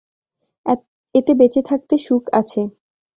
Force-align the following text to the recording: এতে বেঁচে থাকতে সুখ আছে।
এতে 1.15 1.31
বেঁচে 1.33 1.61
থাকতে 1.61 1.95
সুখ 1.97 2.23
আছে। 2.33 2.61